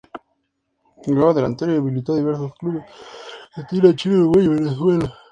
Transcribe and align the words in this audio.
Jugaba 1.05 1.31
de 1.31 1.35
delantero 1.35 1.75
y 1.75 1.79
militó 1.83 2.13
en 2.13 2.21
diversos 2.21 2.55
clubes 2.55 2.83
de 2.85 3.61
Argentina, 3.63 3.95
Chile, 3.95 4.15
Uruguay 4.15 4.45
y 4.45 4.47
Venezuela. 4.47 5.13